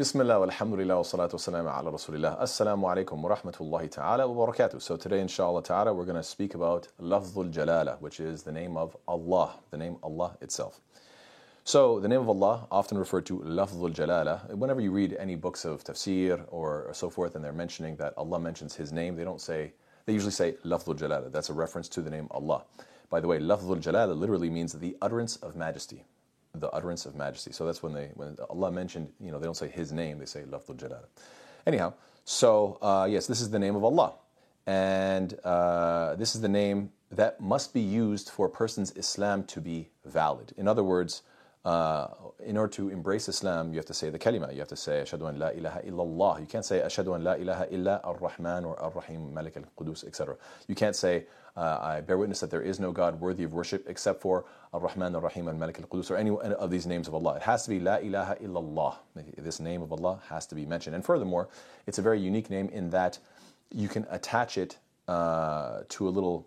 [0.00, 2.40] Bismillah, alhamdulillah, salatu wa salam ala rasulillah.
[2.40, 4.80] Assalamu alaikum wa rahmatullahi ta'ala wa barakatuh.
[4.80, 8.78] So today, inshallah ta'ala, we're going to speak about Lafzul Jalala, which is the name
[8.78, 10.80] of Allah, the name Allah itself.
[11.64, 15.66] So the name of Allah, often referred to Lafzul Jalala, whenever you read any books
[15.66, 19.42] of tafsir or so forth and they're mentioning that Allah mentions His name, they don't
[19.42, 19.74] say,
[20.06, 21.30] they usually say Lafzul Jalala.
[21.30, 22.64] That's a reference to the name Allah.
[23.10, 26.04] By the way, Lafzul Jalala literally means the utterance of majesty
[26.54, 27.52] the utterance of majesty.
[27.52, 30.26] So that's when they when Allah mentioned, you know, they don't say His name, they
[30.26, 31.04] say Lafdul Jalal.
[31.66, 31.94] Anyhow,
[32.24, 34.14] so uh, yes, this is the name of Allah,
[34.66, 39.60] and uh, this is the name that must be used for a person's Islam to
[39.60, 40.52] be valid.
[40.56, 41.22] In other words,
[41.64, 42.08] uh,
[42.44, 44.52] in order to embrace Islam, you have to say the kalima.
[44.52, 46.40] You have to say Ashadu an la ilaha illallah.
[46.40, 50.36] You can't say Ashadu an la ilaha illa ar-Rahman or ar-Rahim, Malik al-Qudus, etc.
[50.68, 53.84] You can't say uh, I bear witness that there is no God worthy of worship
[53.88, 57.36] except for ar-Rahman, ar-Rahim, and Malik al-Qudus, or any of these names of Allah.
[57.36, 58.96] It has to be la ilaha illallah.
[59.36, 60.94] This name of Allah has to be mentioned.
[60.94, 61.48] And furthermore,
[61.86, 63.18] it's a very unique name in that
[63.70, 66.46] you can attach it uh, to a little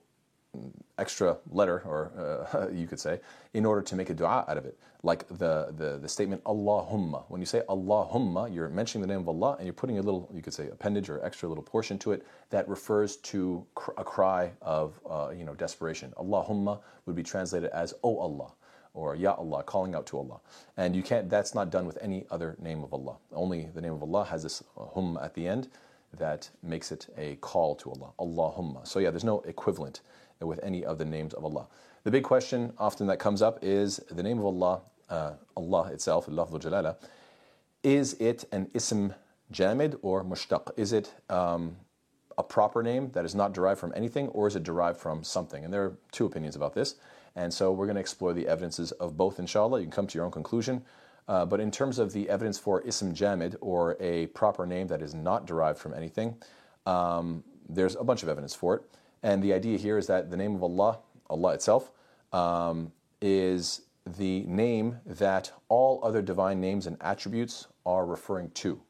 [0.97, 3.19] extra letter, or uh, you could say,
[3.53, 4.77] in order to make a dua out of it.
[5.01, 7.25] Like the, the, the statement Allahumma.
[7.27, 10.29] When you say Allahumma, you're mentioning the name of Allah and you're putting a little,
[10.33, 13.65] you could say, appendage or extra little portion to it that refers to
[13.97, 16.13] a cry of uh, you know, desperation.
[16.17, 18.53] Allahumma would be translated as, Oh Allah
[18.93, 20.39] or Ya Allah, calling out to Allah.
[20.77, 23.17] And you can't, that's not done with any other name of Allah.
[23.31, 25.67] Only the name of Allah has this uh, hum at the end
[26.19, 28.11] that makes it a call to Allah.
[28.19, 28.87] Allahumma.
[28.87, 30.01] So yeah, there's no equivalent
[30.41, 31.67] with any of the names of Allah.
[32.03, 36.27] The big question often that comes up is the name of Allah, uh, Allah itself,
[36.27, 36.97] Allah Jalala,
[37.83, 39.13] is it an ism
[39.51, 40.71] jamid or mushtaq?
[40.77, 41.77] Is it um,
[42.37, 45.63] a proper name that is not derived from anything or is it derived from something?
[45.63, 46.95] And there are two opinions about this.
[47.35, 49.79] And so we're going to explore the evidences of both, inshallah.
[49.79, 50.83] You can come to your own conclusion.
[51.27, 55.01] Uh, but in terms of the evidence for ism jamid or a proper name that
[55.01, 56.35] is not derived from anything,
[56.85, 58.83] um, there's a bunch of evidence for it.
[59.23, 61.91] And the idea here is that the name of Allah, Allah itself,
[62.31, 62.91] um,
[63.21, 68.81] is the name that all other divine names and attributes are referring to.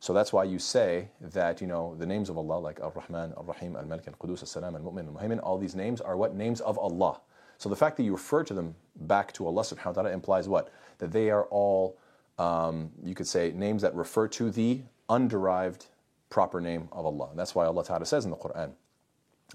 [0.00, 3.76] So that's why you say that, you know, the names of Allah, like Ar-Rahman, Ar-Rahim,
[3.76, 6.34] Al-Malik, Al-Qudus, Al-Salam, Al-Mu'min, Al-Muhaymin, all these names are what?
[6.34, 7.20] Names of Allah.
[7.58, 10.48] So the fact that you refer to them back to Allah subhanahu wa ta'ala implies
[10.48, 10.72] what?
[10.98, 11.98] That they are all,
[12.38, 15.86] um, you could say, names that refer to the underived
[16.30, 17.28] proper name of Allah.
[17.30, 18.72] And that's why Allah ta'ala says in the Quran,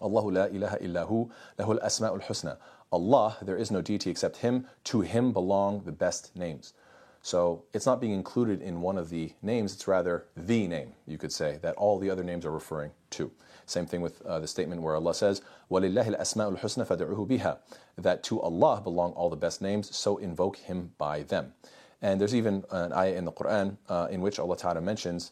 [0.01, 2.57] Allahu la ilaha illahu lahul asma'ul husna.
[2.91, 4.67] Allah, there is no deity except Him.
[4.85, 6.75] To Him belong the best names.
[7.23, 11.19] So it's not being included in one of the names, it's rather the name, you
[11.19, 13.31] could say, that all the other names are referring to.
[13.65, 15.41] Same thing with uh, the statement where Allah says,
[15.71, 17.59] وَلِلَّهِ الْأَسْمَاءُ الْحُسْنَى فَدْعُوهُ بِهَا
[17.97, 21.55] That to Allah belong all the best names, so invoke Him by them.
[22.03, 25.31] And there's even an ayah in the Quran uh, in which Allah Ta'ala mentions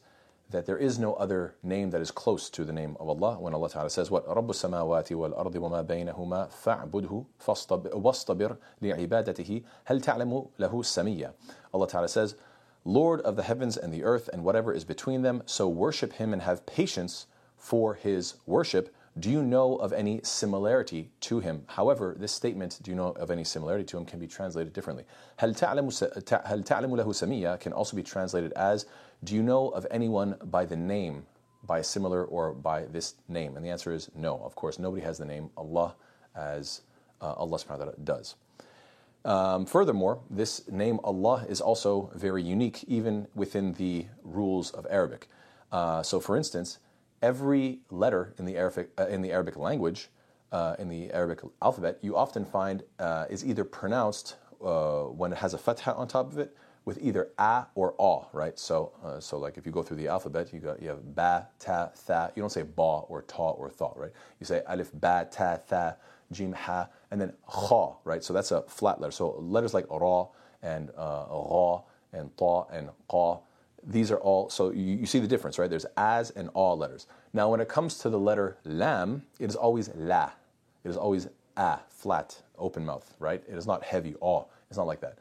[0.50, 3.54] that there is no other name that is close to the name of Allah when
[3.54, 7.25] Allah Ta'ala says what رب السماوات والأرض وما بينهما فاعبده
[7.94, 11.32] واصطبر لعبادته هل تعلم له سميا
[11.72, 12.34] Allah Ta'ala says
[12.84, 16.32] Lord of the heavens and the earth and whatever is between them so worship him
[16.32, 17.26] and have patience
[17.56, 21.64] for his worship do you know of any similarity to him?
[21.66, 25.04] However, this statement, do you know of any similarity to him, can be translated differently.
[25.38, 25.91] هل تعلم,
[26.44, 28.86] هل تعلم له سمية can also be translated as,
[29.23, 31.25] do you know of anyone by the name,
[31.63, 33.55] by a similar or by this name?
[33.55, 34.37] And the answer is no.
[34.43, 35.95] Of course, nobody has the name Allah
[36.35, 36.81] as
[37.21, 38.35] uh, Allah subhanahu wa ta'ala does.
[39.23, 45.27] Um, furthermore, this name Allah is also very unique even within the rules of Arabic.
[45.71, 46.77] Uh, so, for instance,
[47.23, 50.09] every letter in the Arabic, uh, in the Arabic language,
[50.51, 55.39] uh, in the Arabic alphabet, you often find uh, is either pronounced uh, when it
[55.39, 56.55] has a fatha on top of it
[56.85, 58.57] with either a or a, right?
[58.57, 61.47] So, uh, so like if you go through the alphabet, you got you have ba,
[61.59, 62.31] ta, tha.
[62.35, 64.12] You don't say ba or ta or tha, right?
[64.40, 65.97] You say alif, ba, ta, tha,
[66.31, 68.24] jim, ha, and then kha, right?
[68.24, 69.12] So that's a flat letter.
[69.12, 70.28] So letters like ra
[70.62, 71.81] and uh, ra
[72.13, 73.40] and ta and qa
[73.88, 75.69] these are all, so you, you, see the difference, right?
[75.69, 77.07] There's as and all letters.
[77.33, 80.31] Now, when it comes to the letter lam, it is always la.
[80.83, 81.27] It is always
[81.57, 83.44] a, flat, open mouth, right?
[83.48, 84.44] It is not heavy, aw.
[84.69, 85.18] It's not like that.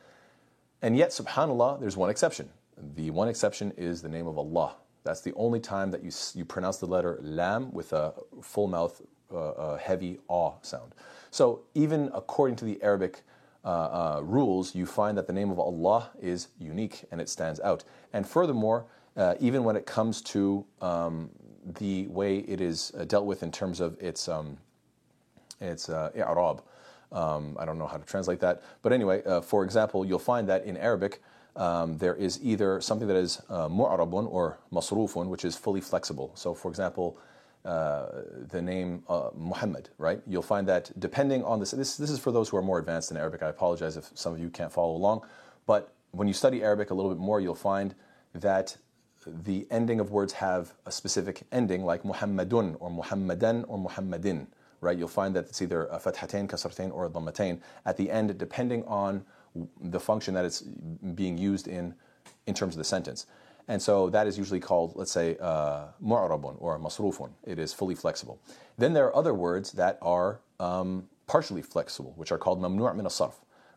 [0.85, 2.51] And yet, subhanAllah, there's one exception.
[2.95, 4.77] The one exception is the name of Allah.
[5.03, 9.01] That's the only time that you, you pronounce the letter lam with a full mouth,
[9.33, 10.95] uh, uh, heavy aw sound.
[11.31, 13.23] So, even according to the Arabic
[13.65, 17.61] uh, uh, rules, you find that the name of Allah is unique and it stands
[17.61, 17.85] out.
[18.13, 18.85] And furthermore,
[19.17, 21.31] uh, even when it comes to um,
[21.79, 24.59] the way it is dealt with in terms of its um,
[25.63, 26.63] its uh, i'rab,
[27.13, 30.49] um, I don't know how to translate that, but anyway, uh, for example, you'll find
[30.49, 31.23] that in Arabic,
[31.57, 36.33] um, there is either something that is uh, mu'arabun or masrufun, which is fully flexible.
[36.35, 37.17] So, for example,
[37.65, 38.07] uh,
[38.51, 40.21] the name uh, Muhammad, right?
[40.27, 43.11] You'll find that depending on this, this, this is for those who are more advanced
[43.11, 43.43] in Arabic.
[43.43, 45.23] I apologize if some of you can't follow along,
[45.67, 47.95] but when you study Arabic a little bit more, you'll find
[48.35, 48.77] that
[49.27, 54.47] the ending of words have a specific ending, like Muhammadun or Muhammadan or Muhammadin,
[54.85, 54.97] right?
[54.99, 59.25] You'll find that it's either a fathatain, or a dhammatain at the end, depending on
[59.81, 61.95] the function that it's being used in
[62.47, 63.27] in terms of the sentence.
[63.69, 67.31] And so that is usually called, let's say, uh, mu'arabun or masrufun.
[67.45, 68.39] It is fully flexible.
[68.77, 73.07] Then there are other words that are um, partially flexible, which are called mamnu' min
[73.07, 73.35] sarf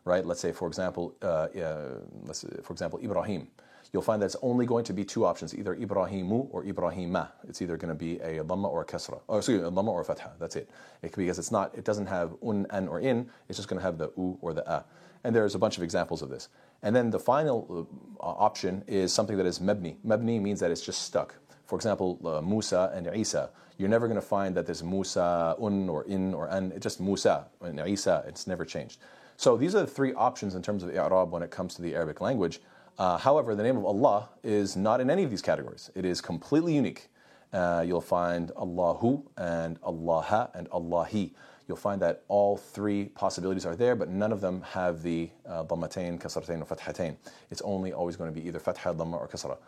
[0.08, 0.24] right?
[0.24, 3.48] Let's say, for example, uh, uh, let's for example, Ibrahim.
[3.92, 7.28] You'll find that it's only going to be two options, either Ibrahimu or Ibrahima.
[7.48, 9.88] It's either going to be a dhamma or a kasra, or excuse me, a dhamma
[9.88, 10.32] or a fatha.
[10.38, 10.68] That's it.
[11.02, 11.14] it.
[11.16, 13.30] Because it's not, it doesn't have un, an, or in.
[13.48, 14.84] It's just going to have the u or the a.
[15.24, 16.48] And there's a bunch of examples of this.
[16.82, 17.88] And then the final
[18.20, 19.96] uh, option is something that is mebni.
[20.06, 21.34] Mebni means that it's just stuck.
[21.66, 23.50] For example, uh, Musa and Isa.
[23.78, 26.72] You're never going to find that there's Musa un or in or an.
[26.72, 28.24] It's just Musa and Isa.
[28.26, 28.98] It's never changed.
[29.36, 31.94] So these are the three options in terms of i'rab when it comes to the
[31.94, 32.60] Arabic language.
[32.98, 35.90] Uh, however, the name of Allah is not in any of these categories.
[35.94, 37.08] It is completely unique.
[37.52, 41.32] Uh, you'll find Allahu and Allaha and Allahi.
[41.68, 45.64] You'll find that all three possibilities are there, but none of them have the uh,
[45.64, 47.16] dhammatain, kasratain, or fathatain.
[47.50, 49.58] It's only always going to be either fatha, dhamma, or kasra.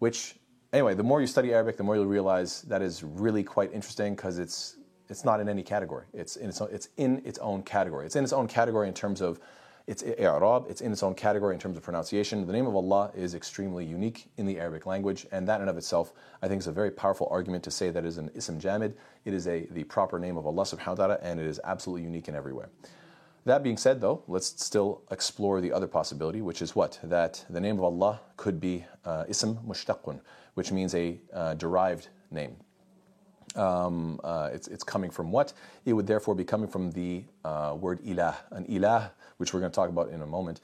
[0.00, 0.36] Which,
[0.72, 4.16] anyway, the more you study Arabic, the more you'll realize that is really quite interesting
[4.16, 4.76] because it's
[5.08, 6.06] it's not in any category.
[6.14, 8.06] It's in its own, it's in its own category.
[8.06, 9.40] It's in its own category in terms of
[9.90, 10.70] its i'rab.
[10.70, 12.46] It's in its own category in terms of pronunciation.
[12.46, 15.70] The name of Allah is extremely unique in the Arabic language, and that in and
[15.70, 18.30] of itself, I think, is a very powerful argument to say that it is an
[18.32, 18.94] ism jamid.
[19.24, 22.04] It is a the proper name of Allah Subhanahu wa Taala, and it is absolutely
[22.04, 22.66] unique in every way.
[23.46, 27.00] That being said, though, let's still explore the other possibility, which is what?
[27.02, 30.20] That the name of Allah could be uh, ism mushtaqun,
[30.54, 32.54] which means a uh, derived name.
[33.56, 35.52] Um, uh, it's, it's coming from what?
[35.84, 38.36] It would therefore be coming from the uh, word ilah.
[38.52, 39.10] An ilah,
[39.40, 40.60] which we're going to talk about in a moment,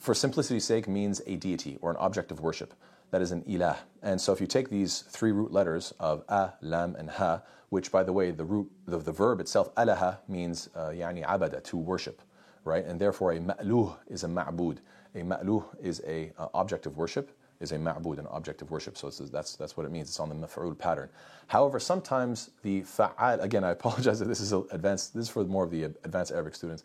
[0.00, 2.74] for simplicity's sake, means a deity or an object of worship.
[3.12, 3.76] That is an ilah.
[4.02, 7.92] And so if you take these three root letters of a, lam, and ha, which
[7.92, 11.76] by the way, the root, the, the verb itself, alaha, means uh, yani abada, to
[11.76, 12.20] worship,
[12.64, 12.84] right?
[12.84, 14.78] And therefore a ma'luh is a ma'bud.
[15.14, 17.30] A ma'luh is a uh, object of worship
[17.60, 18.96] is a ma'bud, an object of worship.
[18.96, 20.08] So that's, that's what it means.
[20.08, 21.08] It's on the maf'ul pattern.
[21.48, 25.64] However, sometimes the fa'al, again, I apologize if this is advanced, this is for more
[25.64, 26.84] of the advanced Arabic students.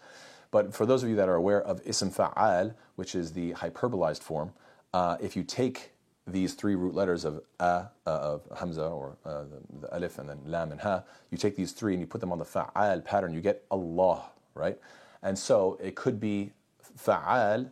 [0.54, 4.22] But for those of you that are aware of ism fa'al, which is the hyperbolized
[4.22, 4.54] form,
[4.94, 5.94] uh, if you take
[6.28, 10.30] these three root letters of a, uh, of hamza or uh, the, the, alif and
[10.30, 11.02] then lam and ha,
[11.32, 14.26] you take these three and you put them on the fa'al pattern, you get Allah,
[14.54, 14.78] right?
[15.24, 16.52] And so it could be
[17.00, 17.72] fa'al,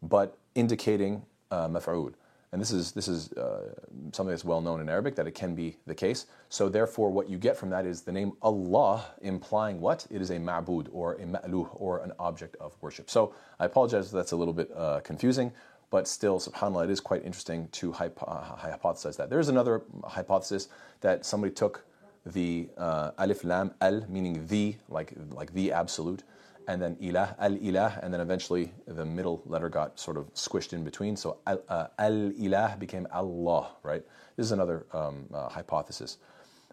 [0.00, 2.14] but indicating uh, maf'ul.
[2.52, 3.72] And this is, this is uh,
[4.12, 6.26] something that's well known in Arabic that it can be the case.
[6.50, 10.06] So, therefore, what you get from that is the name Allah implying what?
[10.10, 13.08] It is a ma'bud or a ma'luh or an object of worship.
[13.08, 15.50] So, I apologize if that's a little bit uh, confusing,
[15.88, 19.30] but still, subhanAllah, it is quite interesting to hypo- uh, hypothesize that.
[19.30, 20.68] There's another hypothesis
[21.00, 21.86] that somebody took
[22.26, 26.22] the uh, alif lam al, meaning the, like, like the absolute
[26.68, 30.72] and then ilah, al ilah, and then eventually the middle letter got sort of squished
[30.72, 31.16] in between.
[31.16, 34.02] So al, uh, ilah became Allah, right?
[34.36, 36.18] This is another um, uh, hypothesis.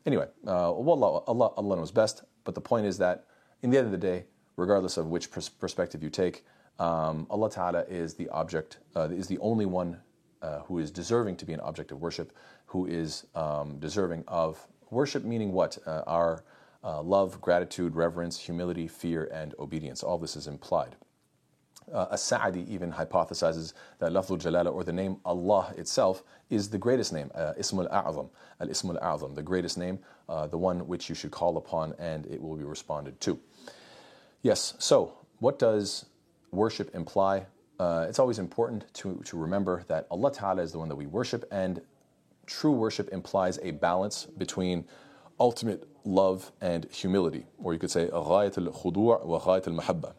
[0.05, 3.25] Anyway, uh, Allah, Allah, Allah knows best, but the point is that
[3.61, 6.45] in the end of the day, regardless of which pers- perspective you take,
[6.79, 9.99] um, Allah Ta'ala is the object, uh, is the only one
[10.41, 12.31] uh, who is deserving to be an object of worship,
[12.65, 15.77] who is um, deserving of worship, meaning what?
[15.85, 16.43] Uh, our
[16.83, 20.03] uh, love, gratitude, reverence, humility, fear, and obedience.
[20.03, 20.95] All this is implied.
[21.93, 27.11] Uh, As-Sa'di even hypothesizes that Lafzul Jalala or the name Allah itself is the greatest
[27.11, 31.31] name, uh, Ismul A'zam, Al-Ismul A'zam, the greatest name, uh, the one which you should
[31.31, 33.39] call upon and it will be responded to.
[34.43, 36.05] Yes, so what does
[36.51, 37.45] worship imply?
[37.79, 41.07] Uh, it's always important to, to remember that Allah Ta'ala is the one that we
[41.07, 41.81] worship and
[42.45, 44.85] true worship implies a balance between
[45.39, 50.14] ultimate love and humility, or you could say غاية الخضوع وغاية المحبة,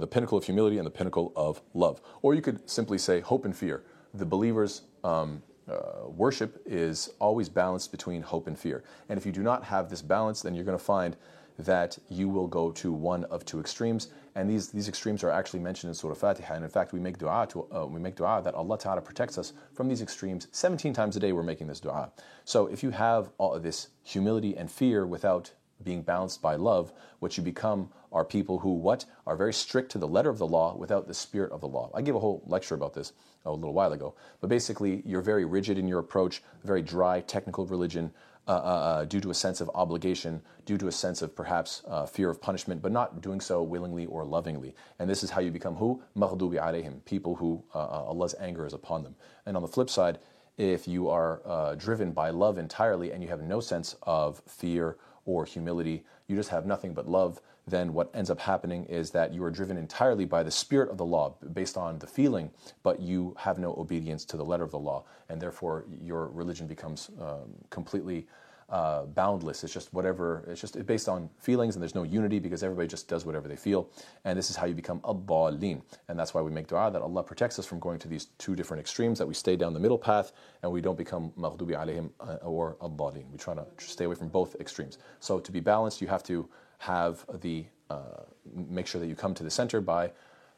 [0.00, 2.00] the pinnacle of humility and the pinnacle of love.
[2.22, 3.84] Or you could simply say hope and fear.
[4.14, 8.84] The believer's um, uh, worship is always balanced between hope and fear.
[9.08, 11.16] And if you do not have this balance, then you're going to find
[11.59, 14.09] that you will go to one of two extremes.
[14.35, 16.53] And these, these extremes are actually mentioned in Surah Fatiha.
[16.55, 19.37] And in fact, we make dua to, uh, we make dua that Allah Ta'ala protects
[19.37, 20.47] us from these extremes.
[20.51, 22.11] 17 times a day we're making this dua.
[22.45, 25.51] So if you have all of this humility and fear without
[25.83, 29.97] being balanced by love, what you become are people who what are very strict to
[29.97, 31.89] the letter of the law without the spirit of the law.
[31.93, 33.13] I gave a whole lecture about this
[33.45, 37.65] a little while ago, but basically you're very rigid in your approach, very dry technical
[37.65, 38.11] religion.
[38.51, 41.83] Uh, uh, uh, due to a sense of obligation, due to a sense of perhaps
[41.87, 44.75] uh, fear of punishment, but not doing so willingly or lovingly.
[44.99, 46.03] And this is how you become who?
[46.17, 49.15] Maghdubi alayhim, people who uh, uh, Allah's anger is upon them.
[49.45, 50.19] And on the flip side,
[50.57, 55.45] if you are driven by love entirely and you have no sense of fear or
[55.45, 57.39] humility, you just have nothing but love,
[57.71, 60.97] then what ends up happening is that you are driven entirely by the spirit of
[60.97, 62.51] the law, based on the feeling,
[62.83, 66.67] but you have no obedience to the letter of the law, and therefore your religion
[66.67, 68.27] becomes um, completely
[68.71, 69.63] uh, boundless.
[69.65, 73.07] It's just whatever, it's just based on feelings, and there's no unity because everybody just
[73.09, 73.89] does whatever they feel.
[74.23, 75.81] And this is how you become a dallin.
[76.07, 78.55] And that's why we make dua that Allah protects us from going to these two
[78.55, 80.31] different extremes, that we stay down the middle path
[80.63, 83.29] and we don't become maghdubi alayhim uh, or dallin.
[83.29, 84.97] We try to stay away from both extremes.
[85.19, 86.47] So to be balanced, you have to
[86.81, 88.23] have the, uh,
[88.55, 90.11] make sure that you come to the center by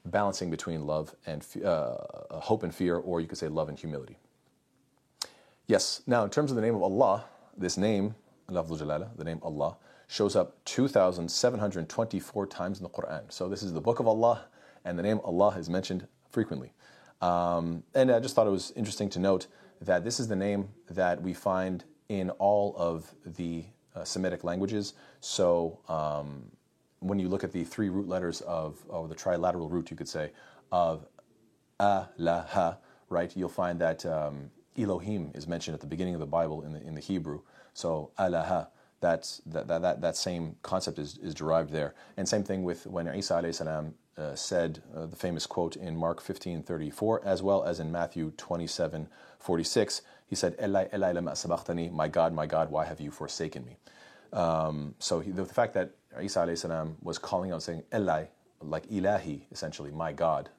[0.06, 1.96] balancing between love and uh,
[2.39, 4.18] hope and fear, or you could say love and humility.
[5.68, 7.25] Yes, now in terms of the name of Allah,
[7.58, 8.15] this name,
[8.50, 9.75] Jalala, the name Allah,
[10.08, 13.30] shows up 2,724 times in the Quran.
[13.30, 14.46] So this is the book of Allah,
[14.86, 16.72] and the name Allah is mentioned frequently.
[17.22, 19.48] Um, and I just thought it was interesting to note
[19.82, 24.93] that this is the name that we find in all of the uh, Semitic languages.
[25.19, 26.43] So um,
[27.00, 30.09] when you look at the three root letters of, or the trilateral root, you could
[30.09, 30.31] say,
[30.71, 31.05] of
[31.79, 32.77] a, la, ha,
[33.09, 36.73] right, you'll find that um, Elohim is mentioned at the beginning of the Bible in
[36.73, 37.41] the, in the Hebrew.
[37.73, 41.93] So that's, that, that, that, that same concept is, is derived there.
[42.17, 46.21] And same thing with when Isa salam, uh, said uh, the famous quote in Mark
[46.21, 50.01] 15:34, as well as in Matthew 27:46.
[50.34, 53.78] He said, "Eli, Eli, lama sabachthani, My God, my God, why have you forsaken me?"
[54.36, 58.25] Um, so he, the, the, fact that Isa salam was calling out, saying Eli,
[58.60, 60.50] like Ilahi, essentially, my God,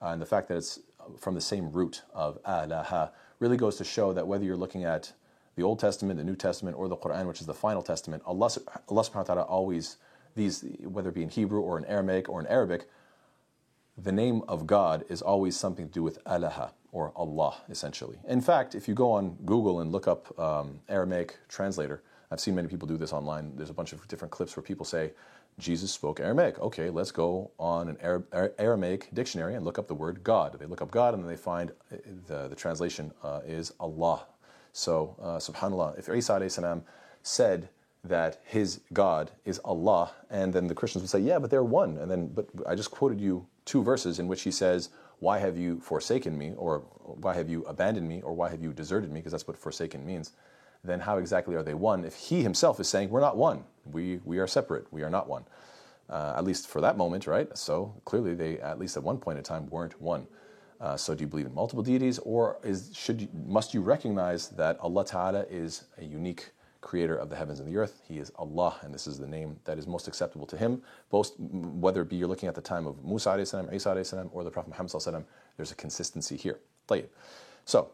[0.00, 0.78] uh, and the fact that it's
[1.18, 5.12] from the same root of alaha really goes to show that whether you're looking at
[5.56, 8.48] the Old Testament, the New Testament, or the Quran, which is the final testament, Allah,
[8.88, 9.96] Allah subhanahu wa ta'ala always,
[10.36, 12.88] these, whether it be in Hebrew or in Aramaic or in Arabic,
[13.98, 18.16] the name of God is always something to do with Allah or Allah, essentially.
[18.26, 22.54] In fact, if you go on Google and look up um, Aramaic translator, I've seen
[22.54, 23.52] many people do this online.
[23.54, 25.12] There's a bunch of different clips where people say,
[25.58, 26.58] Jesus spoke Aramaic.
[26.58, 28.24] Okay, let's go on an Arab,
[28.58, 30.58] Aramaic dictionary and look up the word God.
[30.58, 34.24] They look up God and then they find uh, the, the translation uh, is Allah.
[34.72, 36.82] So, uh, subhanAllah, if Isa salam
[37.22, 37.68] said
[38.04, 41.98] that his God is Allah, and then the Christians would say, yeah, but they're one.
[41.98, 44.88] And then, but I just quoted you two verses in which he says,
[45.20, 48.72] why have you forsaken me, or why have you abandoned me, or why have you
[48.72, 50.32] deserted me, because that's what forsaken means
[50.86, 54.20] then how exactly are they one if he himself is saying, We're not one, we,
[54.24, 55.44] we are separate, we are not one?
[56.08, 57.48] Uh, at least for that moment, right?
[57.58, 60.26] So clearly they, at least at one point in time, weren't one.
[60.80, 64.48] Uh, so do you believe in multiple deities, or is, should you, must you recognize
[64.50, 66.50] that Allah Ta'ala is a unique
[66.86, 68.00] creator of the heavens and the earth?
[68.06, 71.32] He is Allah, and this is the name that is most acceptable to Him, both
[71.38, 73.90] whether it be you're looking at the time of Musa salam, Isa
[74.32, 75.24] or the Prophet Muhammad salam,
[75.56, 76.58] there's a consistency here.
[77.64, 77.90] So,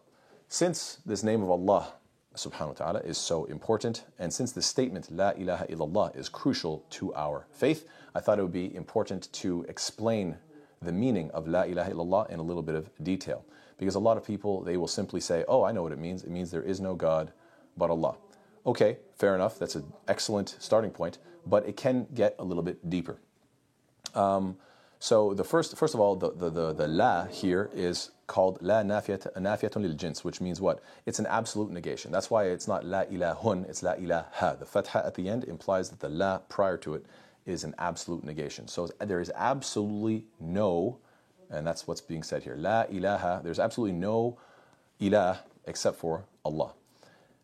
[0.48, 1.92] since this name of Allah
[2.36, 4.04] subhanahu wa ta'ala is so important.
[4.18, 8.42] And since the statement La ilaha illallah is crucial to our faith, I thought it
[8.42, 10.36] would be important to explain
[10.80, 13.44] the meaning of La ilaha illallah in a little bit of detail.
[13.78, 16.24] Because a lot of people, they will simply say, Oh, I know what it means.
[16.24, 17.32] It means there is no God
[17.76, 18.16] but Allah.
[18.64, 19.58] Okay, fair enough.
[19.58, 23.18] That's an excellent starting point, but it can get a little bit deeper.
[24.14, 24.56] Um,
[25.00, 28.82] so the first, first of all, the, the, the, the la here is called la
[28.82, 30.80] nafiyat, nafiyatun lil jins, which means what?
[31.06, 32.12] It's an absolute negation.
[32.12, 34.56] That's why it's not la ilahun, it's la ilaha.
[34.60, 37.04] The fatha at the end implies that the la prior to it
[37.46, 38.68] is an absolute negation.
[38.68, 40.98] So there is absolutely no,
[41.50, 44.38] and that's what's being said here, la ilaha, there's absolutely no
[45.00, 46.74] ilah except for Allah.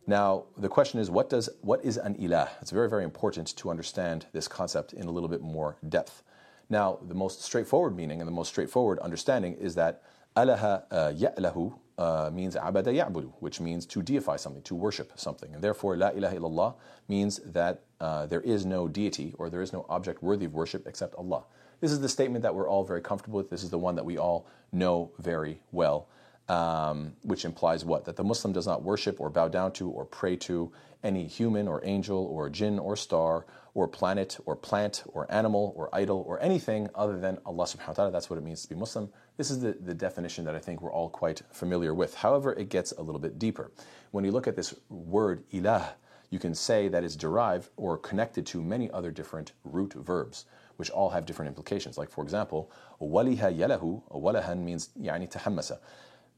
[0.08, 2.48] Now, the question is, what, does, what is an ilah?
[2.62, 6.22] It's very, very important to understand this concept in a little bit more depth.
[6.70, 10.02] Now, the most straightforward meaning and the most straightforward understanding is that
[10.34, 15.52] alaha uh, ya'lahu uh, means abada ya'budu, which means to deify something, to worship something.
[15.52, 16.74] And therefore, la ilaha illallah
[17.08, 20.86] means that uh, there is no deity or there is no object worthy of worship
[20.86, 21.44] except Allah.
[21.82, 23.50] This is the statement that we're all very comfortable with.
[23.50, 26.08] This is the one that we all know very well,
[26.48, 28.04] um, which implies what?
[28.04, 30.72] That the Muslim does not worship or bow down to or pray to
[31.04, 35.88] any human or angel or jinn or star or planet or plant or animal or
[35.94, 38.10] idol or anything other than Allah subhanahu wa ta'ala.
[38.10, 39.08] That's what it means to be Muslim.
[39.36, 42.14] This is the, the definition that I think we're all quite familiar with.
[42.14, 43.70] However, it gets a little bit deeper.
[44.10, 45.90] When you look at this word ilah,
[46.30, 50.90] you can say that is derived or connected to many other different root verbs, which
[50.90, 51.96] all have different implications.
[51.96, 55.78] Like, for example, waliha yalahu, walahan means yani tahammasa.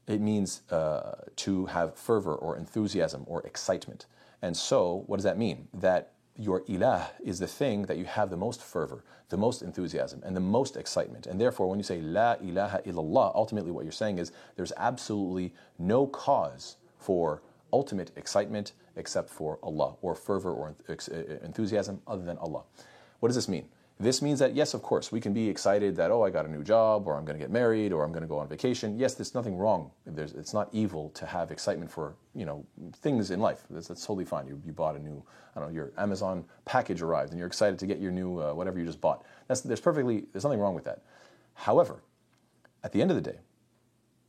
[0.07, 4.05] It means uh, to have fervor or enthusiasm or excitement.
[4.41, 5.67] And so, what does that mean?
[5.73, 10.21] That your ilah is the thing that you have the most fervor, the most enthusiasm,
[10.25, 11.27] and the most excitement.
[11.27, 15.53] And therefore, when you say La ilaha illallah, ultimately what you're saying is there's absolutely
[15.77, 17.41] no cause for
[17.71, 20.75] ultimate excitement except for Allah, or fervor or
[21.43, 22.63] enthusiasm other than Allah.
[23.19, 23.69] What does this mean?
[24.01, 26.51] This means that, yes, of course, we can be excited that, oh, I got a
[26.51, 28.97] new job, or I'm going to get married, or I'm going to go on vacation.
[28.97, 29.91] Yes, there's nothing wrong.
[30.07, 32.65] There's, it's not evil to have excitement for, you know,
[32.95, 33.63] things in life.
[33.69, 34.47] That's, that's totally fine.
[34.47, 35.23] You, you bought a new,
[35.55, 38.53] I don't know, your Amazon package arrived, and you're excited to get your new, uh,
[38.55, 39.23] whatever you just bought.
[39.47, 41.03] That's, there's perfectly, there's nothing wrong with that.
[41.53, 42.01] However,
[42.83, 43.37] at the end of the day,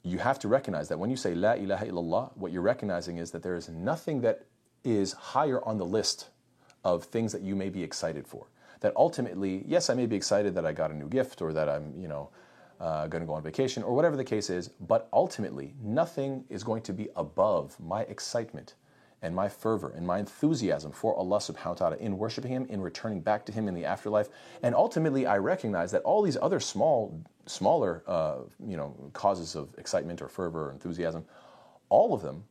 [0.03, 3.31] you have to recognize that when you say La ilaha illallah, what you're recognizing is
[3.31, 4.45] that there is nothing that
[4.85, 6.29] is higher on the list
[6.85, 8.49] of things that you may be excited for
[8.83, 11.69] that ultimately, yes, I may be excited that I got a new gift or that
[11.69, 12.29] I'm, you know,
[12.81, 16.65] uh, going to go on vacation or whatever the case is, but ultimately, nothing is
[16.65, 18.75] going to be above my excitement
[19.23, 22.81] and my fervor and my enthusiasm for Allah subhanahu wa ta'ala in worshiping Him, in
[22.81, 24.29] returning back to Him in the afterlife.
[24.65, 29.69] And ultimately, I recognize that all these other small, smaller, uh, you know, causes of
[29.79, 31.25] excitement or fervor or enthusiasm,
[31.89, 32.43] all of them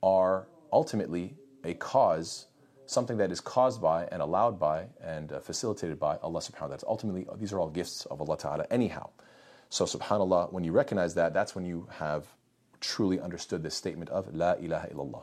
[0.00, 1.34] are ultimately
[1.64, 2.46] a cause
[2.92, 6.58] something that is caused by and allowed by and uh, facilitated by Allah subhanahu wa
[6.58, 6.70] ta'ala.
[6.70, 9.10] That's ultimately, these are all gifts of Allah ta'ala anyhow.
[9.70, 12.26] So subhanAllah, when you recognize that, that's when you have
[12.80, 15.22] truly understood this statement of La ilaha illallah.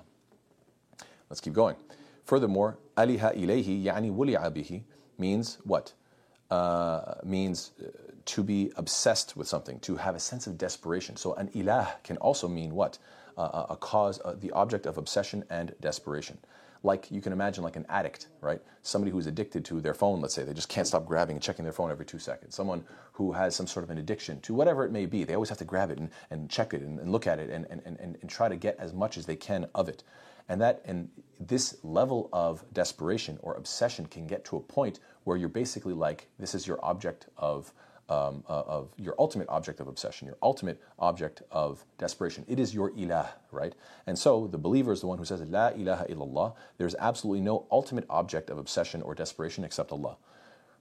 [1.29, 1.75] Let's keep going.
[2.23, 4.83] Furthermore, aliha ilayhi yani wuli'a bihi
[5.17, 5.93] means what?
[6.49, 7.89] Uh, means uh,
[8.25, 11.15] to be obsessed with something, to have a sense of desperation.
[11.15, 12.97] So an ilah can also mean what?
[13.37, 16.37] Uh, a cause, uh, the object of obsession and desperation
[16.83, 18.61] like you can imagine like an addict, right?
[18.83, 21.65] Somebody who's addicted to their phone, let's say, they just can't stop grabbing and checking
[21.65, 22.55] their phone every two seconds.
[22.55, 22.83] Someone
[23.13, 25.57] who has some sort of an addiction to whatever it may be, they always have
[25.57, 27.99] to grab it and, and check it and, and look at it and, and, and,
[27.99, 30.03] and try to get as much as they can of it.
[30.47, 31.09] And that and
[31.39, 36.27] this level of desperation or obsession can get to a point where you're basically like,
[36.39, 37.71] this is your object of
[38.09, 42.43] um, uh, of your ultimate object of obsession, your ultimate object of desperation.
[42.47, 43.73] It is your ilah, right?
[44.07, 46.55] And so the believer is the one who says, La ilaha illallah.
[46.77, 50.17] There's absolutely no ultimate object of obsession or desperation except Allah.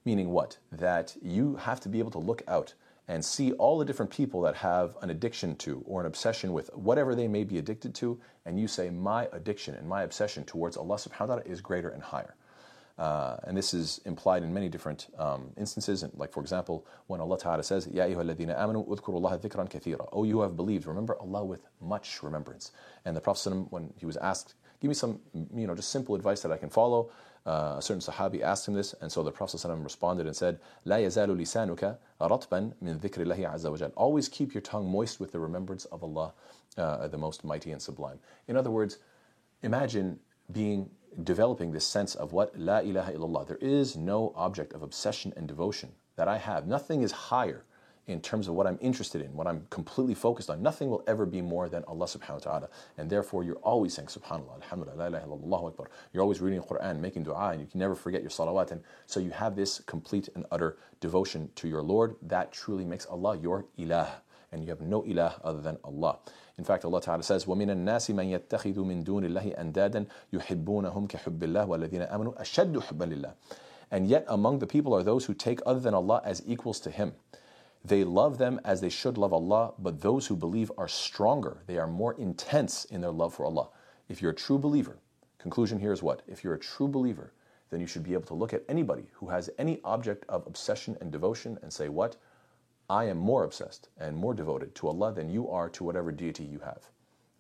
[0.04, 0.56] Meaning what?
[0.72, 2.74] That you have to be able to look out
[3.08, 6.74] and see all the different people that have an addiction to or an obsession with
[6.74, 10.76] whatever they may be addicted to, and you say, My addiction and my obsession towards
[10.76, 12.34] Allah subhanahu wa ta'ala is greater and higher.
[12.98, 16.02] Uh, and this is implied in many different um, instances.
[16.02, 20.08] And like, for example, when Allah Ta'ala says, Ya ayyuhalladhina amanu udhkurullaha dhikran kathira.
[20.12, 22.72] Oh, you have believed, remember Allah with much remembrance.
[23.04, 25.20] And the Prophet, when he was asked, give me some,
[25.54, 27.10] you know, just simple advice that I can follow,
[27.46, 28.94] uh, a certain Sahabi asked him this.
[29.00, 33.88] And so the Prophet responded and said, La yazalu lisanuka ratban min dhikrillahi azza wa
[33.94, 36.32] Always keep your tongue moist with the remembrance of Allah,
[36.76, 38.18] uh, the most mighty and sublime.
[38.48, 38.98] In other words,
[39.62, 40.18] imagine
[40.50, 40.90] being
[41.22, 43.46] developing this sense of what La ilaha illallah.
[43.46, 46.66] There is no object of obsession and devotion that I have.
[46.66, 47.64] Nothing is higher
[48.08, 50.62] in terms of what I'm interested in, what I'm completely focused on.
[50.62, 52.68] Nothing will ever be more than Allah subhanahu wa ta'ala.
[52.96, 55.90] And therefore, you're always saying subhanAllah, alhamdulillah, la ilaha illallah, akbar.
[56.12, 58.72] You're always reading Quran, making dua, and you can never forget your salawat.
[58.72, 62.16] And so you have this complete and utter devotion to your Lord.
[62.22, 64.08] That truly makes Allah your ilah.
[64.52, 66.18] And you have no ilah other than Allah.
[66.57, 71.39] In fact, Allah Ta'ala says, وَمِنَ النَّاسِ مَنْ يَتَّخِذُ مِن دُونِ اللَّهِ أَنْدَادًا يُحِبُّونَهُمْ كَحُبِّ
[71.39, 73.33] اللَّهِ وَالَّذِينَ آمَنُوا أَشَدُّ حُبًّا لِلَّهِ
[73.91, 76.91] And yet among the people are those who take other than Allah as equals to
[76.91, 77.13] Him.
[77.85, 81.63] They love them as they should love Allah, but those who believe are stronger.
[81.67, 83.69] They are more intense in their love for Allah.
[84.07, 84.99] If you're a true believer,
[85.37, 86.21] conclusion here is what?
[86.27, 87.33] If you're a true believer,
[87.69, 90.95] then you should be able to look at anybody who has any object of obsession
[91.01, 92.15] and devotion and say, What?
[92.90, 96.44] I am more obsessed and more devoted to Allah than you are to whatever deity
[96.44, 96.90] you have.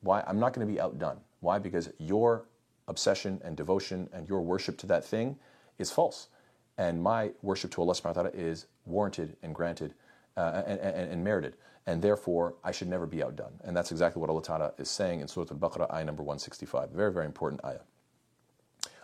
[0.02, 0.22] Why?
[0.26, 1.20] I'm not going to be outdone.
[1.40, 1.58] Why?
[1.58, 2.44] Because your
[2.86, 5.36] obsession and devotion and your worship to that thing
[5.78, 6.28] is false.
[6.76, 9.94] And my worship to Allah subhanahu wa ta'ala is warranted and granted
[10.36, 11.56] uh, and, and, and, merited.
[11.86, 13.58] And therefore, I should never be outdone.
[13.64, 16.90] And that's exactly what Allah ta'ala is saying in Surah Al-Baqarah, ayah number 165.
[16.90, 17.80] Very, very important ayah.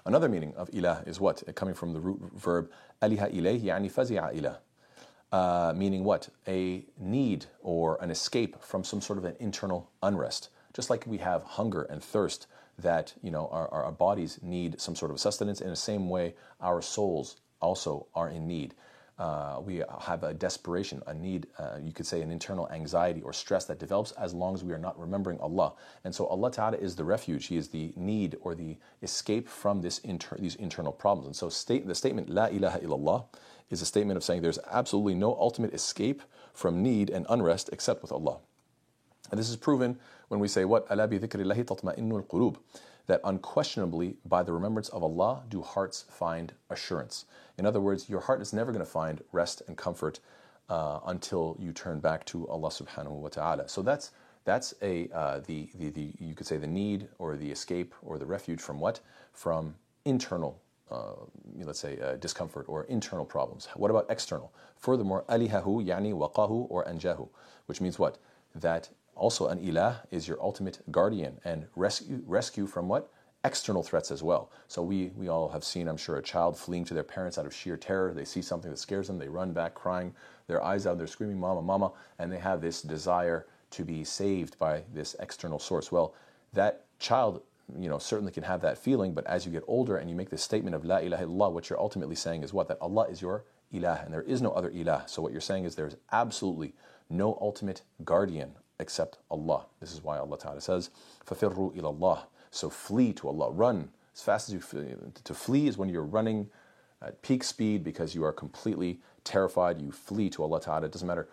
[0.07, 1.43] Another meaning of ilah is what?
[1.57, 2.71] Coming from the root verb
[3.03, 4.59] aliha ilayh, yani fazi'a ilah
[5.37, 6.23] uh, meaning what?
[6.47, 6.59] A
[6.99, 10.43] need or an escape from some sort of an internal unrest.
[10.77, 12.41] Just like we have hunger and thirst
[12.89, 16.35] that you know our, our bodies need some sort of sustenance, in the same way
[16.61, 17.29] our souls
[17.61, 18.71] also are in need.
[19.19, 23.33] uh, we have a desperation, a need, uh, you could say an internal anxiety or
[23.33, 25.75] stress that develops as long as we are not remembering Allah.
[26.03, 29.81] And so Allah Ta'ala is the refuge, He is the need or the escape from
[29.81, 31.27] this inter- these internal problems.
[31.27, 33.25] And so state, the statement, La ilaha illallah,
[33.71, 36.23] is a statement of saying there's absolutely no ultimate escape
[36.53, 38.39] from need and unrest except with Allah.
[39.31, 39.99] And this is proven
[40.29, 40.87] when we say, What?
[40.91, 41.09] Ala
[43.07, 47.27] that unquestionably by the remembrance of Allah do hearts find assurance.
[47.59, 50.21] In other words, your heart is never going to find rest and comfort
[50.69, 53.69] uh, until you turn back to Allah subhanahu wa ta'ala.
[53.69, 54.13] So that's
[54.45, 58.19] that's a uh, the, the the you could say the need or the escape or
[58.19, 59.01] the refuge from what
[59.33, 59.75] from
[60.05, 61.13] internal uh,
[61.61, 63.69] let's say uh, discomfort or internal problems.
[63.75, 64.53] What about external?
[64.77, 67.29] Furthermore, alihahu yani waqahu or anjahu,
[67.67, 68.19] which means what
[68.55, 73.11] that also, an ilah is your ultimate guardian and rescue, rescue from what?
[73.45, 74.51] External threats as well.
[74.69, 77.47] So we, we all have seen, I'm sure, a child fleeing to their parents out
[77.47, 78.13] of sheer terror.
[78.15, 80.15] They see something that scares them, they run back crying,
[80.47, 84.59] their eyes out, they're screaming, Mama, Mama, and they have this desire to be saved
[84.59, 85.93] by this external source.
[85.93, 86.15] Well,
[86.53, 87.43] that child
[87.78, 90.30] you know, certainly can have that feeling, but as you get older and you make
[90.30, 92.68] this statement of La ilaha illallah, what you're ultimately saying is what?
[92.68, 95.08] That Allah is your ilah and there is no other ilah.
[95.10, 96.74] So what you're saying is there's absolutely
[97.10, 99.66] no ultimate guardian except Allah.
[99.80, 100.90] This is why Allah Ta'ala says,
[101.26, 103.52] فَفِرُّوا إِلَى اللَّهِ So flee to Allah.
[103.52, 104.96] Run as fast as you flee.
[105.24, 106.50] To flee is when you're running
[107.02, 109.82] at peak speed because you are completely terrified.
[109.82, 110.86] You flee to Allah Ta'ala.
[110.86, 111.28] It doesn't matter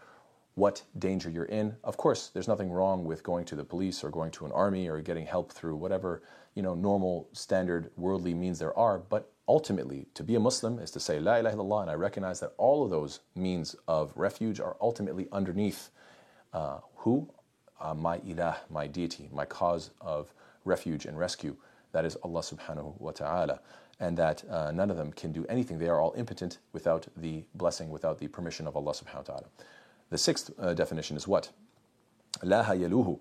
[0.55, 1.75] what danger you're in.
[1.83, 4.89] Of course, there's nothing wrong with going to the police or going to an army
[4.89, 6.21] or getting help through whatever,
[6.55, 8.99] you know, normal, standard, worldly means there are.
[8.99, 12.39] But ultimately, to be a Muslim is to say, La ilaha illallah, and I recognize
[12.41, 15.89] that all of those means of refuge are ultimately underneath
[16.53, 17.29] uh, who?
[17.79, 20.33] Uh, my ilah, my deity, my cause of
[20.65, 21.55] refuge and rescue.
[21.93, 23.59] That is Allah subhanahu wa ta'ala.
[23.99, 25.77] And that uh, none of them can do anything.
[25.77, 29.45] They are all impotent without the blessing, without the permission of Allah subhanahu wa ta'ala.
[30.11, 31.49] The sixth uh, definition is what?
[32.43, 33.19] La yaluhu.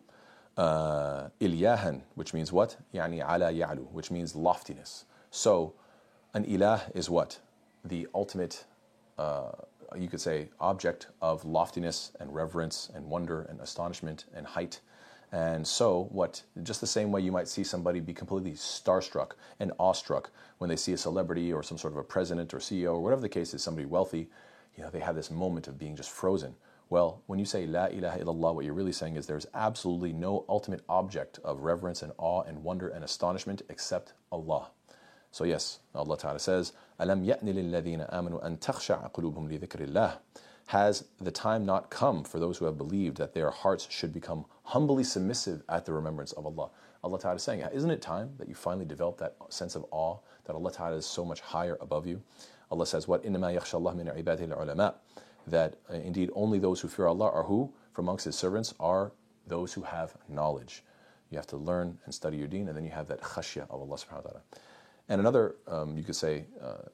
[0.57, 2.77] Uh, ilyahan, which means what?
[2.93, 5.07] Yani ala ya'lu, which means loftiness.
[5.31, 5.73] So,
[6.35, 7.39] an ilah is what?
[7.85, 8.65] The ultimate
[9.17, 9.53] uh,
[9.99, 14.81] you could say, object of loftiness and reverence and wonder and astonishment and height.
[15.33, 19.73] And so, what, just the same way you might see somebody be completely starstruck and
[19.79, 23.01] awestruck when they see a celebrity or some sort of a president or CEO or
[23.01, 24.29] whatever the case is, somebody wealthy,
[24.77, 26.55] you know, they have this moment of being just frozen.
[26.90, 30.46] Well, when you say La ilaha illallah, what you're really saying is there's absolutely no
[30.48, 34.70] ultimate object of reverence and awe and wonder and astonishment except Allah.
[35.32, 40.18] So yes, Allah Ta'ala says, أَلَمْ يَأْنِ لِلَّذِينَ آمَنُوا أَن تَخْشَعَ قُلُوبُهُم لِذِكْرِ اللَّهِ
[40.68, 44.46] Has the time not come for those who have believed that their hearts should become
[44.64, 46.70] humbly submissive at the remembrance of Allah?
[47.04, 50.18] Allah Ta'ala is saying, isn't it time that you finally develop that sense of awe,
[50.46, 52.22] that Allah Ta'ala is so much higher above you?
[52.72, 53.24] Allah says, what?
[53.24, 54.94] إِنَّمَا يَخْشَى اللَّهِ مِنْ عِبَادِهِ الْعُلَمَاءِ
[55.47, 57.73] that uh, indeed only those who fear Allah are who?
[57.93, 59.13] From amongst His servants are
[59.47, 60.85] those who have knowledge.
[61.31, 63.81] You have to learn and study your deen, and then you have that khashya of
[63.81, 64.43] Allah subhanahu wa ta'ala.
[65.09, 66.89] And another, um, you could say, uh,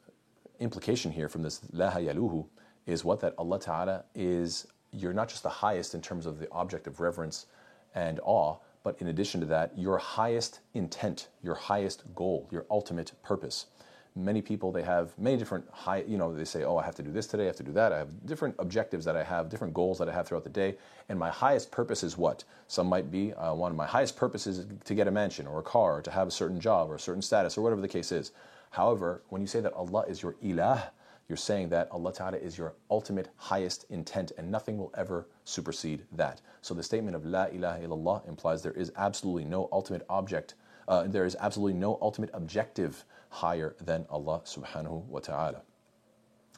[0.60, 2.46] implication here from this la yaluhu
[2.86, 6.50] is what that Allah Ta'ala is, you're not just the highest in terms of the
[6.50, 7.46] object of reverence
[7.94, 13.12] and awe, but in addition to that, your highest intent, your highest goal, your ultimate
[13.22, 13.66] purpose
[14.16, 17.02] many people they have many different high you know they say oh i have to
[17.02, 17.92] do this today i have to do that.
[17.92, 20.76] I have different objectives that i have different goals that i have throughout the day
[21.08, 22.42] and my highest purpose is what?
[22.66, 25.62] Some might be uh, one of my highest purposes to get a mansion or a
[25.62, 28.10] car or to have a certain job or a certain status or whatever the case
[28.10, 28.32] is.
[28.70, 30.90] However when you say that allah is your ilah
[31.28, 36.04] you're saying that Allah Ta'ala is your ultimate highest intent and nothing will ever supersede
[36.12, 36.40] that.
[36.62, 40.54] So the statement of La ilaha illallah implies there is absolutely no ultimate object,
[40.86, 43.04] uh, there is absolutely no ultimate objective
[43.35, 45.61] higher than Allah subhanahu wa ta'ala.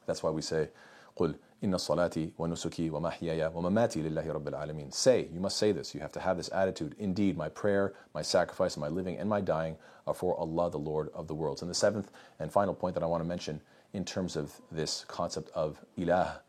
[0.05, 0.69] That's why we say,
[1.17, 6.01] قُلْ إِنَّ صَلَاتِي وَنُسُكِي وَمَحْيَيَ وَمَمَاتِي لِلَّهِ رَبِّ الْعَالَمِينَ Say, you must say this, you
[6.01, 6.95] have to have this attitude.
[6.99, 11.09] Indeed, my prayer, my sacrifice, my living, and my dying are for Allah, the Lord
[11.13, 11.61] of the worlds.
[11.61, 13.61] And the seventh and final point that I want to mention
[13.93, 16.39] in terms of this concept of ilah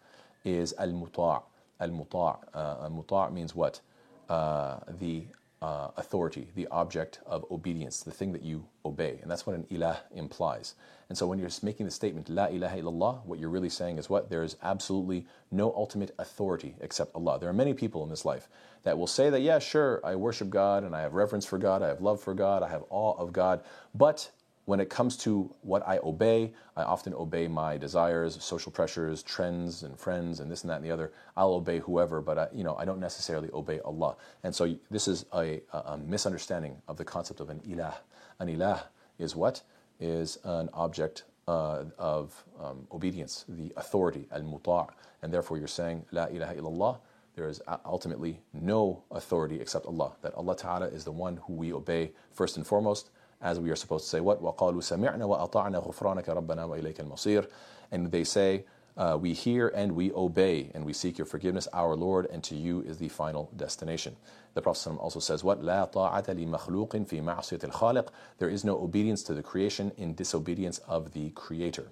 [0.45, 1.43] is al-muta'
[1.81, 3.81] al-muta' uh, al-muta' means what?
[4.29, 5.27] Uh, the
[5.62, 9.20] uh, authority, the object of obedience, the thing that you obey.
[9.22, 10.76] And that's what an ilah implies.
[11.10, 14.10] And so when you're making the statement, La ilaha illallah, what you're really saying is
[14.10, 14.30] what?
[14.30, 17.40] There is absolutely no ultimate authority except Allah.
[17.40, 18.48] There are many people in this life
[18.84, 21.82] that will say that, yeah, sure, I worship God and I have reverence for God,
[21.82, 23.62] I have love for God, I have awe of God,
[23.94, 24.32] but
[24.70, 29.82] when it comes to what I obey, I often obey my desires, social pressures, trends,
[29.82, 31.12] and friends, and this and that and the other.
[31.36, 34.16] I'll obey whoever, but I, you know I don't necessarily obey Allah.
[34.44, 37.96] And so this is a, a misunderstanding of the concept of an ilah.
[38.38, 38.84] An ilah
[39.18, 39.64] is what
[40.00, 44.86] is an object uh, of um, obedience, the authority, al muta',
[45.24, 47.00] and therefore you're saying, La ilaha illallah,
[47.36, 50.12] there is ultimately no authority except Allah.
[50.22, 53.10] That Allah Ta'ala is the one who we obey first and foremost,
[53.41, 54.43] as we are supposed to say, What?
[54.43, 57.49] وَقَالُوا سَمِعْنَا وَأَطَعْنَا غُفْرَانَكَ رَبَّنَا وَإِلَيْكَ الْمَصِيرُ
[57.91, 58.65] And they say,
[58.97, 62.55] uh, we hear and we obey, and we seek your forgiveness, our Lord, and to
[62.55, 64.17] you is the final destination.
[64.55, 65.61] The Prophet also says, What?
[65.63, 68.11] لا طاعة لمخلوق في معصية الخالق.
[68.39, 71.89] There is no obedience to the creation in disobedience of the Creator.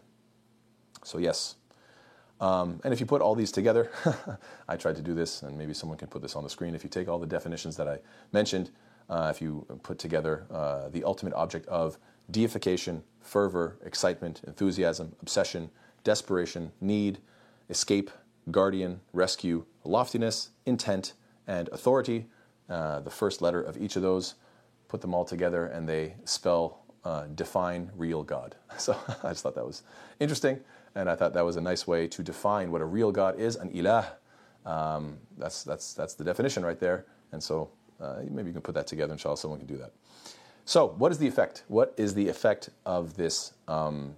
[1.02, 1.56] So, yes.
[2.40, 3.90] Um, and if you put all these together,
[4.68, 6.74] I tried to do this, and maybe someone can put this on the screen.
[6.74, 7.98] If you take all the definitions that I
[8.32, 8.70] mentioned,
[9.09, 11.97] uh, if you put together uh, the ultimate object of
[12.29, 15.69] deification, fervor, excitement, enthusiasm, obsession,
[16.03, 17.19] desperation, need,
[17.69, 18.11] escape,
[18.51, 21.13] guardian, rescue, loftiness, intent,
[21.47, 22.27] and authority.
[22.69, 24.35] Uh, the first letter of each of those,
[24.87, 28.55] put them all together, and they spell uh, define real God.
[28.77, 29.83] So I just thought that was
[30.19, 30.59] interesting,
[30.93, 33.55] and I thought that was a nice way to define what a real God is,
[33.55, 34.05] an ilah.
[34.65, 37.05] Um, that's, that's, that's the definition right there.
[37.31, 37.69] And so
[38.00, 39.92] uh, maybe you can put that together, inshallah, someone can do that.
[40.64, 41.64] So, what is the effect?
[41.68, 44.14] What is the effect of this um,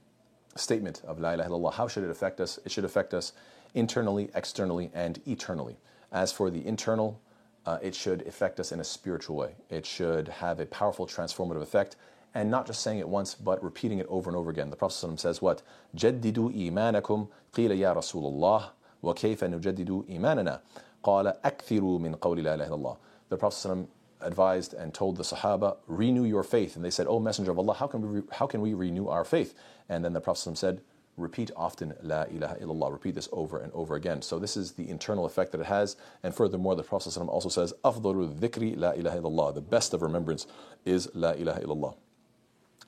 [0.57, 2.59] statement of La ilaha illallah, how should it affect us?
[2.65, 3.33] It should affect us
[3.75, 5.77] internally, externally, and eternally.
[6.13, 7.21] As for the internal,
[7.67, 9.55] uh, it should affect us in a spiritual way.
[9.71, 11.97] It should have a powerful transformative effect,
[12.35, 14.71] and not just saying it once, but repeating it over and over again.
[14.71, 15.63] The Prophet says, What?
[15.97, 18.71] جددوا إيمانكم قيل يا رسول الله
[19.03, 20.61] وكيف نجدد إيماننا
[21.03, 22.97] قال أكثروا من قول لا إله إلا الله
[23.30, 23.88] the Prophet
[24.22, 26.76] advised and told the Sahaba, renew your faith.
[26.76, 29.24] And they said, Oh Messenger of Allah, how can we, how can we renew our
[29.24, 29.54] faith?
[29.88, 30.82] And then the Prophet said,
[31.20, 32.92] repeat often La ilaha illallah.
[32.92, 34.22] Repeat this over and over again.
[34.22, 35.96] So this is the internal effect that it has.
[36.24, 39.54] And furthermore, the Prophet also says, Afdalu dhikri la ilaha illallah.
[39.54, 40.48] The best of remembrance
[40.86, 41.96] is La ilaha illallah.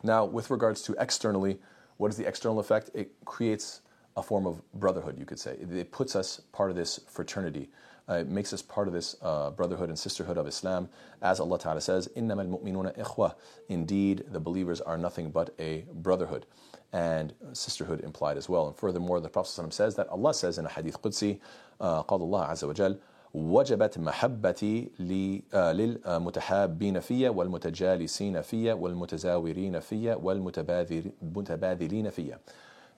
[0.03, 1.59] Now, with regards to externally,
[1.97, 2.89] what is the external effect?
[2.93, 3.81] It creates
[4.17, 5.57] a form of brotherhood, you could say.
[5.59, 7.69] It puts us part of this fraternity.
[8.08, 10.88] Uh, it makes us part of this uh, brotherhood and sisterhood of Islam.
[11.22, 13.34] As Allah Ta'ala says, إِنَّمَا الْمُؤْمِنُونَ إِخْوَةً
[13.68, 16.46] Indeed, the believers are nothing but a brotherhood
[16.92, 18.68] and sisterhood implied as well.
[18.68, 21.40] And furthermore, the Prophet says that Allah says in a hadith Qudsi,
[21.80, 22.96] uh, قال الله عز وجل,
[23.34, 32.36] وجبت محبتي للمتحابين في والمتجالسين في والمتزاورين في والمتبادلين في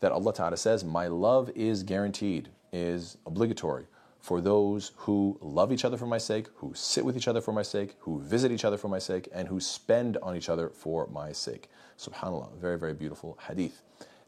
[0.01, 3.87] that Allah Ta'ala says, My love is guaranteed, is obligatory
[4.24, 7.52] for those who love each other for my sake, who sit with each other for
[7.52, 10.70] my sake, who visit each other for my sake, and who spend on each other
[10.70, 11.70] for my sake.
[12.00, 13.82] Subhanallah, very, very beautiful hadith.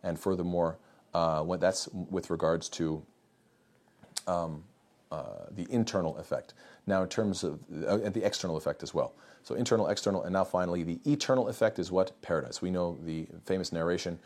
[0.04, 0.78] And furthermore,
[1.14, 3.04] uh, that's with regards to
[4.28, 4.66] um,
[5.14, 6.56] uh, the internal effect.
[6.86, 9.14] Now, in terms of uh, the external effect as well.
[9.44, 12.22] So, internal, external, and now finally, the eternal effect is what?
[12.22, 12.62] Paradise.
[12.62, 14.20] We know the famous narration,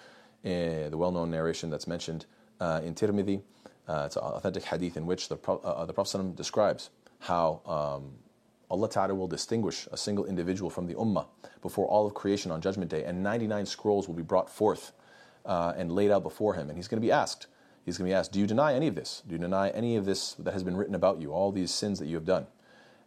[0.43, 2.25] uh, the well known narration that's mentioned
[2.59, 3.43] uh, in Tirmidhi.
[3.89, 8.13] Uh, it's an authentic hadith in which the, uh, the Prophet describes how um,
[8.69, 11.25] Allah Ta'ala will distinguish a single individual from the ummah
[11.63, 14.91] before all of creation on Judgment Day, and 99 scrolls will be brought forth
[15.43, 16.69] uh, and laid out before him.
[16.69, 17.47] And he's going to be asked,
[17.83, 19.23] he's going to be asked, Do you deny any of this?
[19.27, 21.97] Do you deny any of this that has been written about you, all these sins
[21.97, 22.45] that you have done?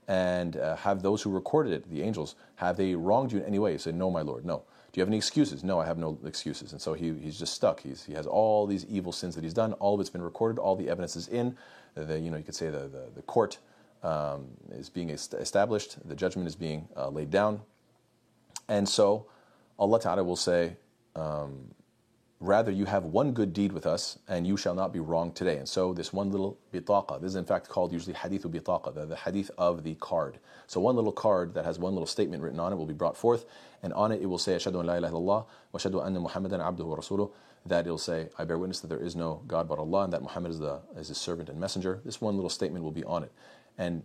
[0.09, 3.61] And uh, have those who recorded it, the angels, have they wronged you in any
[3.61, 3.71] way?
[3.71, 4.65] He said, No, my Lord, no.
[4.93, 5.65] Do you have any excuses?
[5.65, 6.73] No, I have no excuses.
[6.73, 7.81] And so he, he's just stuck.
[7.81, 9.73] He's, he has all these evil sins that he's done.
[9.75, 10.59] All of it's been recorded.
[10.59, 11.57] All the evidence is in.
[11.95, 13.59] The, you know, you could say the, the, the court
[14.03, 17.61] um, is being established, the judgment is being uh, laid down.
[18.69, 19.27] And so
[19.79, 20.77] Allah Ta'ala will say,
[21.17, 21.71] um,
[22.43, 25.59] Rather, you have one good deed with us, and you shall not be wrong today.
[25.59, 29.07] And so, this one little bitaqa, this is in fact called usually hadith bitaqa, the,
[29.07, 30.41] the hadith of the card.
[30.67, 33.17] So, one little card that has one little statement written on it will be brought
[33.17, 33.45] forth,
[33.81, 36.59] and on it it will say, Ashadu an la ilaha illallah, wa ashadu anna Muhammadan
[36.59, 37.31] abduhu wa rasuluh.
[37.65, 40.13] That it will say, I bear witness that there is no God but Allah, and
[40.13, 42.01] that Muhammad is, the, is his servant and messenger.
[42.05, 43.31] This one little statement will be on it.
[43.79, 44.05] And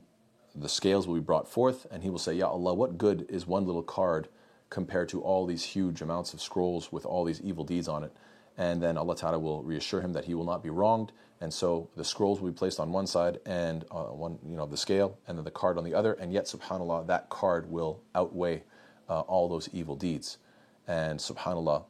[0.54, 3.48] the scales will be brought forth, and he will say, Ya Allah, what good is
[3.48, 4.28] one little card
[4.70, 8.12] compared to all these huge amounts of scrolls with all these evil deeds on it?
[8.58, 11.12] And then Allah Ta'ala will reassure him that he will not be wronged.
[11.40, 14.66] And so the scrolls will be placed on one side and uh, one, you know,
[14.66, 16.14] the scale, and then the card on the other.
[16.14, 18.64] And yet, subhanAllah, that card will outweigh
[19.08, 20.40] uh, all those evil deeds.
[20.88, 21.84] And subhanAllah,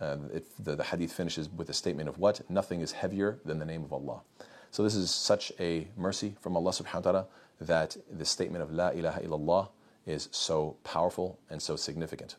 [0.00, 2.48] uh, it, the, the hadith finishes with a statement of what?
[2.50, 4.22] Nothing is heavier than the name of Allah.
[4.70, 7.26] So this is such a mercy from Allah subhanahu wa ta'ala
[7.60, 9.68] that the statement of La ilaha illallah
[10.08, 12.36] is so powerful and so significant.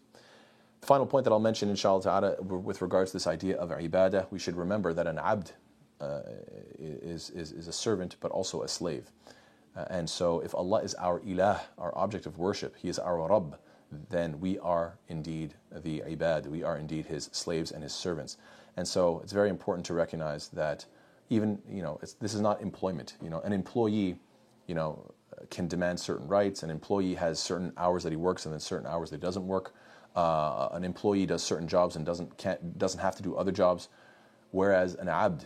[0.82, 4.26] The final point that I'll mention, inshallah ta'ala, with regards to this idea of ibadah,
[4.32, 5.52] we should remember that an abd
[6.02, 6.22] uh,
[6.80, 9.12] is, is, is a servant but also a slave.
[9.76, 13.18] Uh, and so if Allah is our ilah, our object of worship, He is our
[13.18, 13.58] Rabb,
[14.10, 18.38] then we are indeed the ibad, we are indeed his slaves and his servants.
[18.78, 20.86] And so it's very important to recognize that
[21.30, 23.16] even, you know, this is not employment.
[23.22, 24.20] You know, an employee,
[24.68, 25.12] you know,
[25.50, 26.64] can demand certain rights.
[26.64, 29.48] An employee has certain hours that he works and then certain hours that he doesn't
[29.48, 29.74] work.
[30.16, 33.90] Uh, an employee does certain jobs and doesn't can't doesn't have to do other jobs,
[34.52, 35.46] whereas an abd,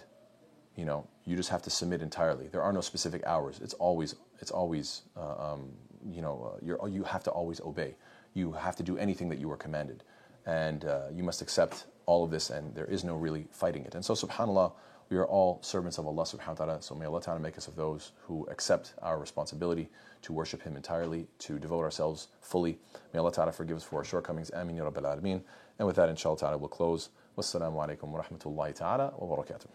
[0.75, 2.47] you know, you just have to submit entirely.
[2.47, 3.59] There are no specific hours.
[3.61, 5.71] It's always it's always uh, um,
[6.09, 7.95] you know uh, you have to always obey.
[8.33, 10.03] You have to do anything that you are commanded,
[10.45, 12.49] and uh, you must accept all of this.
[12.49, 13.95] And there is no really fighting it.
[13.95, 14.71] And so, Subhanallah
[15.13, 16.81] we are all servants of Allah subhanahu wa ta'ala.
[16.81, 19.87] So may Allah ta'ala make us of those who accept our responsibility
[20.23, 22.79] to worship Him entirely, to devote ourselves fully.
[23.13, 24.49] May Allah ta'ala forgive us for our shortcomings.
[24.55, 25.43] Ameen ya Rabbil Alameen.
[25.77, 27.09] And with that, inshallah ta'ala, we'll close.
[27.37, 29.67] Wassalamu alaikum wa rahmatullahi ta'ala wa barakatuh.